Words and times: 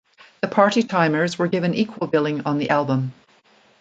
The 0.41 0.47
Party 0.47 0.81
Timers 0.81 1.37
were 1.37 1.47
given 1.47 1.75
equal 1.75 2.07
billing 2.07 2.41
on 2.47 2.57
the 2.57 2.71
album. 2.71 3.13